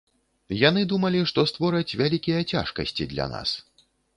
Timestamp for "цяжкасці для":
2.51-3.25